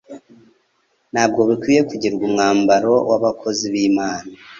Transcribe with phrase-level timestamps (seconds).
[1.13, 4.29] ntabwo bikwinye kugirwa umwambaro w'abakozi b'Imana,